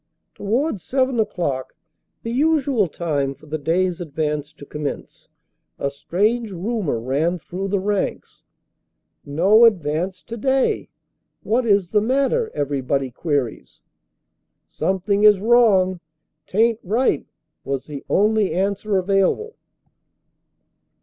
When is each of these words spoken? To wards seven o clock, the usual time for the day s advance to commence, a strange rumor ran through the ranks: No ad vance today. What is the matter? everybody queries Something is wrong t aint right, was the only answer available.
To 0.33 0.41
wards 0.43 0.81
seven 0.81 1.19
o 1.19 1.25
clock, 1.25 1.75
the 2.23 2.31
usual 2.31 2.87
time 2.87 3.35
for 3.35 3.45
the 3.45 3.59
day 3.59 3.85
s 3.85 3.99
advance 3.99 4.51
to 4.53 4.65
commence, 4.65 5.27
a 5.77 5.91
strange 5.91 6.49
rumor 6.49 6.99
ran 6.99 7.37
through 7.37 7.67
the 7.67 7.79
ranks: 7.79 8.41
No 9.23 9.63
ad 9.63 9.79
vance 9.83 10.23
today. 10.23 10.89
What 11.43 11.67
is 11.67 11.91
the 11.91 12.01
matter? 12.01 12.49
everybody 12.55 13.11
queries 13.11 13.83
Something 14.67 15.23
is 15.23 15.39
wrong 15.39 15.99
t 16.47 16.57
aint 16.57 16.79
right, 16.81 17.27
was 17.63 17.85
the 17.85 18.03
only 18.09 18.53
answer 18.53 18.97
available. 18.97 19.55